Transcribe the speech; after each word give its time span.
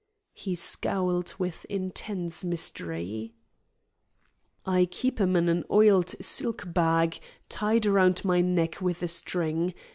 He 0.33 0.55
scowled 0.55 1.35
with 1.37 1.63
intense 1.65 2.43
mystery. 2.43 3.35
"I 4.65 4.85
keep 4.89 5.21
'em 5.21 5.35
in 5.35 5.47
an 5.47 5.63
oiled 5.69 6.15
silk 6.25 6.63
bag, 6.65 7.19
tied 7.49 7.85
around 7.85 8.25
my 8.25 8.41
neck 8.41 8.81
with 8.81 9.03
a 9.03 9.07
string. 9.07 9.75